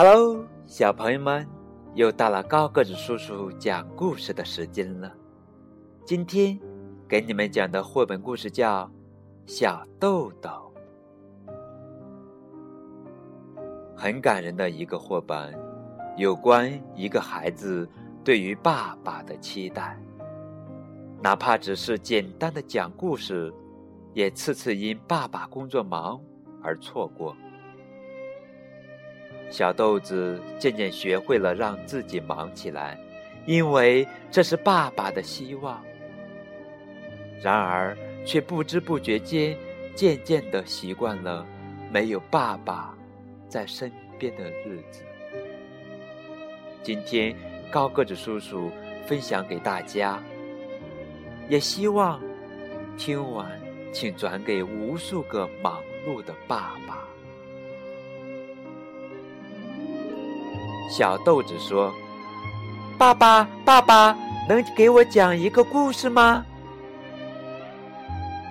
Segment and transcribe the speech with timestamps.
[0.00, 1.44] Hello，小朋友们，
[1.96, 5.12] 又到了高个子叔叔讲故事的时间了。
[6.04, 6.56] 今天
[7.08, 8.84] 给你们讲的绘本故事叫
[9.44, 10.72] 《小豆豆》，
[13.96, 15.52] 很感人的一个绘本，
[16.16, 17.88] 有关一个孩子
[18.22, 20.00] 对于爸爸的期待，
[21.20, 23.52] 哪怕只是简单的讲故事，
[24.14, 26.20] 也次次因爸爸工作忙
[26.62, 27.34] 而错过。
[29.50, 32.98] 小豆子渐渐学会了让自己忙起来，
[33.46, 35.82] 因为这是爸爸的希望。
[37.40, 39.56] 然而，却不知不觉间，
[39.94, 41.46] 渐渐的习惯了
[41.90, 42.94] 没有爸爸
[43.48, 45.02] 在身边的日子。
[46.82, 47.34] 今天，
[47.70, 48.70] 高个子叔叔
[49.06, 50.22] 分享给大家，
[51.48, 52.20] 也希望
[52.96, 53.50] 听完
[53.92, 57.06] 请转给无数个忙碌的爸爸。
[60.88, 61.92] 小豆子说
[62.96, 64.16] ：“爸爸，爸爸，
[64.48, 66.42] 能给我讲一个故事吗？”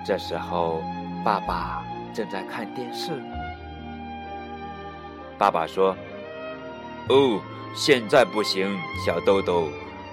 [0.06, 0.80] 这时候，
[1.24, 3.20] 爸爸正在看电视。
[5.36, 5.96] 爸爸说
[7.10, 7.40] ：“哦，
[7.74, 9.68] 现在不行，小豆豆，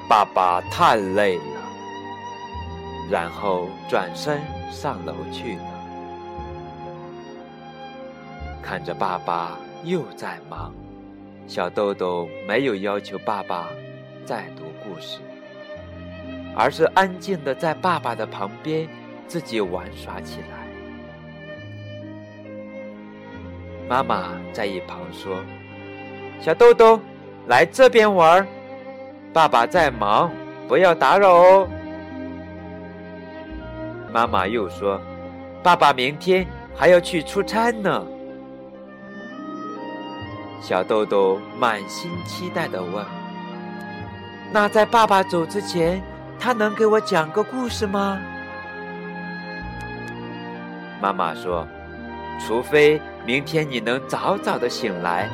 [0.10, 1.44] 爸爸太累了。”
[3.10, 5.64] 然后转身上楼去了。
[8.64, 10.74] 看着爸爸又在忙。
[11.48, 13.70] 小豆豆没有要求爸爸
[14.26, 15.20] 再读故事，
[16.56, 18.88] 而是安静的在爸爸的旁边
[19.28, 20.66] 自己玩耍起来。
[23.88, 25.44] 妈妈在一旁说
[26.42, 27.00] ：“小豆豆，
[27.46, 28.46] 来这边玩，
[29.32, 30.32] 爸爸在忙，
[30.68, 31.70] 不要打扰哦。”
[34.12, 35.00] 妈妈又说
[35.62, 38.04] ：“爸爸明天还要去出差呢。”
[40.62, 43.06] 小豆豆满心期待的问
[44.52, 46.02] ：“那在爸爸走之前，
[46.40, 48.20] 他能给我讲个故事吗？”
[51.02, 51.68] 妈妈说
[52.46, 55.30] ：“除非明天你能早早的醒来。”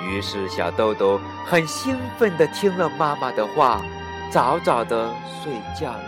[0.00, 3.82] 于是小豆豆很兴奋的听了妈妈的话，
[4.30, 5.10] 早早的
[5.42, 6.00] 睡觉了。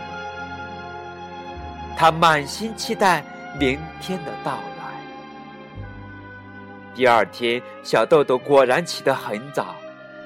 [1.97, 3.23] 他满心期待
[3.59, 4.70] 明天的到来。
[6.93, 9.75] 第二天，小豆豆果然起得很早，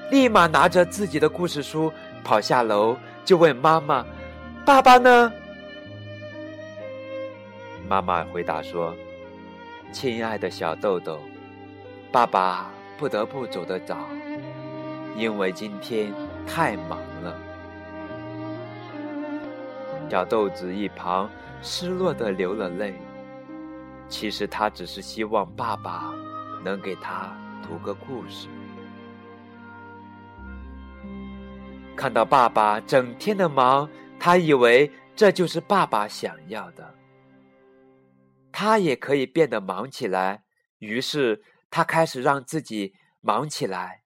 [0.09, 1.93] 立马拿着自己的故事书
[2.23, 4.03] 跑下楼，就问妈妈
[4.65, 5.31] ：“爸爸呢？”
[7.87, 8.95] 妈妈回答说
[9.93, 11.19] ：“亲爱的小豆豆，
[12.11, 13.99] 爸爸不得不走得早，
[15.15, 16.11] 因为今天
[16.47, 17.39] 太忙了。”
[20.09, 21.29] 小豆子一旁
[21.61, 22.95] 失落的流了泪。
[24.07, 26.13] 其实他只是希望爸爸。
[26.65, 27.31] 能给他
[27.61, 28.47] 读个故事。
[31.95, 33.87] 看到爸爸整天的忙，
[34.19, 36.95] 他以为这就是爸爸想要的。
[38.51, 40.43] 他也可以变得忙起来，
[40.79, 44.01] 于是他开始让自己忙起来，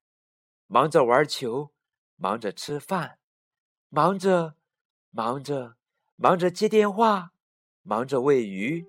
[0.68, 1.72] 忙着玩球，
[2.18, 3.20] 忙着吃饭，
[3.88, 4.56] 忙着，
[5.12, 5.76] 忙着，
[6.18, 7.32] 忙着接电话，
[7.84, 8.86] 忙着喂鱼，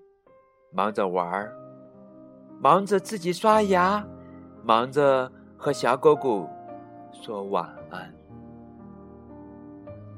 [0.73, 1.70] 忙着玩儿。
[2.63, 4.07] 忙着自己刷牙，
[4.63, 6.47] 忙着和小狗狗
[7.11, 8.15] 说晚安。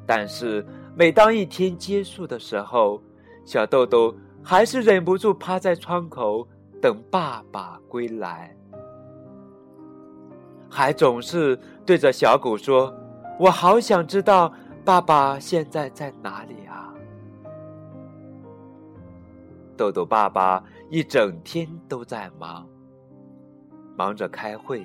[0.05, 0.67] 但是
[0.97, 3.01] 每当一天结束的时候，
[3.45, 6.47] 小豆豆还是忍不住趴在窗口
[6.81, 8.53] 等爸爸归来，
[10.69, 12.93] 还总是对着小狗说
[13.39, 14.53] ：“我好想知道
[14.85, 16.62] 爸爸现在在哪里
[19.77, 22.69] 豆豆爸爸一整天都在忙，
[23.97, 24.85] 忙着开会，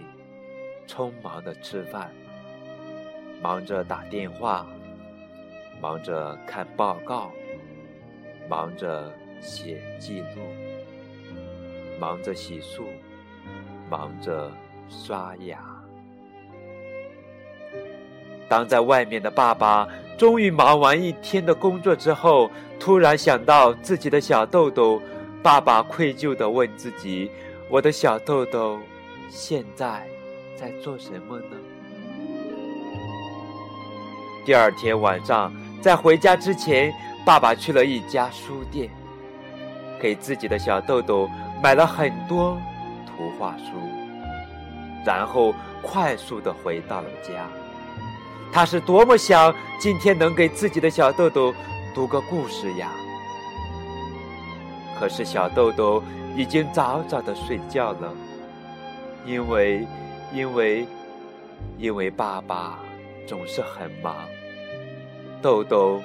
[0.88, 2.10] 匆忙的吃饭，
[3.42, 4.66] 忙着打电话，
[5.82, 7.32] 忙着看报告，
[8.50, 10.42] 忙着写记录，
[12.00, 12.86] 忙着洗漱，
[13.90, 14.52] 忙着
[14.90, 15.60] 刷牙。
[18.50, 22.50] 当在外面的爸爸终于忙完一天的工作之后，
[22.80, 25.00] 突然想到自己的小豆豆，
[25.44, 27.30] 爸爸愧疚的问自己
[27.70, 28.80] ：“我的小豆豆，
[29.30, 30.08] 现在
[30.56, 31.56] 在做什么呢？”
[34.44, 36.92] 第二天晚上，在回家之前，
[37.24, 38.90] 爸爸去了一家书店，
[40.02, 41.30] 给自己的小豆豆
[41.62, 42.58] 买了很多
[43.06, 43.64] 图画书，
[45.06, 45.54] 然后
[45.84, 47.48] 快速的回到了家。
[48.52, 51.54] 他是多么想今天能给自己的小豆豆
[51.94, 52.92] 读个故事呀！
[55.00, 56.02] 可是小豆豆
[56.36, 58.12] 已经早早的睡觉了，
[59.26, 59.86] 因为，
[60.34, 60.88] 因为，
[61.78, 62.80] 因为爸爸
[63.28, 64.16] 总是很忙。
[65.40, 66.02] 豆豆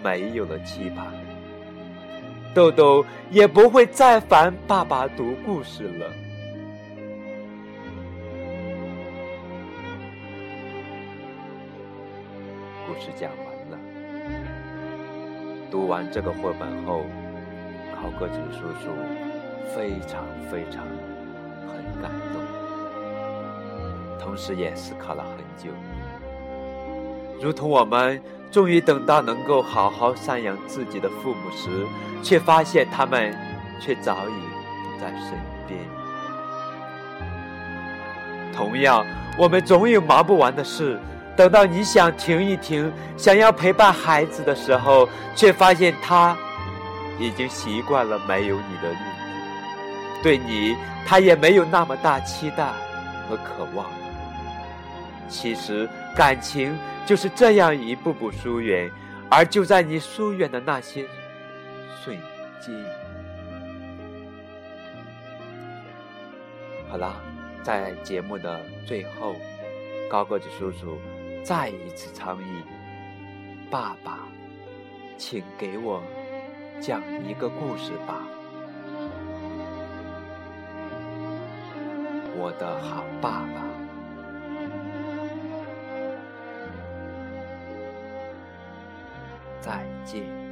[0.00, 1.06] 没有了期盼，
[2.54, 6.06] 豆豆也不会再烦爸爸读故事了。
[12.98, 13.78] 事讲完了，
[15.70, 17.04] 读完这个绘本后，
[17.94, 18.90] 高个子叔叔
[19.74, 20.84] 非常非常
[21.68, 22.42] 很感动，
[24.18, 25.70] 同时也思考了很久，
[27.40, 28.20] 如同我们
[28.50, 31.86] 终于等到能够好好赡养自己的父母时，
[32.22, 33.36] 却发现他们
[33.80, 35.38] 却早已不在身
[35.68, 35.78] 边。
[38.52, 39.04] 同样，
[39.38, 40.98] 我们总有忙不完的事。
[41.36, 46.36] 等到你想停一停，想要陪伴孩子的时候，却发现他
[47.18, 50.74] 已经习惯了没有你的日子，对你
[51.06, 52.66] 他也没有那么大期待
[53.28, 53.86] 和渴望。
[55.28, 58.90] 其实感情就是这样一步步疏远，
[59.28, 61.04] 而就在你疏远的那些
[62.02, 62.16] 瞬
[62.60, 62.74] 间，
[66.88, 67.14] 好了，
[67.62, 69.34] 在节目的最后，
[70.08, 70.98] 高个子叔叔。
[71.46, 72.64] 再一次倡议，
[73.70, 74.18] 爸爸，
[75.16, 76.02] 请给我
[76.80, 78.26] 讲一个故事吧，
[82.36, 83.62] 我的好爸爸。
[89.60, 90.45] 再见。